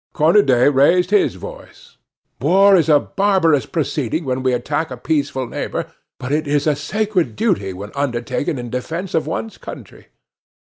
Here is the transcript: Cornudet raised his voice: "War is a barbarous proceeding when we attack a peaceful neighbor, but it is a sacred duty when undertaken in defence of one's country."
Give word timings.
Cornudet 0.13 0.73
raised 0.73 1.11
his 1.11 1.35
voice: 1.35 1.97
"War 2.41 2.75
is 2.75 2.89
a 2.89 2.99
barbarous 2.99 3.67
proceeding 3.67 4.25
when 4.25 4.41
we 4.41 4.51
attack 4.51 4.89
a 4.89 4.97
peaceful 4.97 5.45
neighbor, 5.45 5.91
but 6.17 6.31
it 6.31 6.47
is 6.47 6.65
a 6.65 6.75
sacred 6.75 7.35
duty 7.35 7.71
when 7.71 7.91
undertaken 7.93 8.57
in 8.57 8.71
defence 8.71 9.13
of 9.13 9.27
one's 9.27 9.59
country." 9.59 10.07